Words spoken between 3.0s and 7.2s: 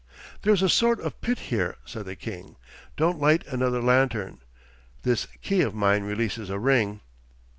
light another lantern. This key of mine releases a ring....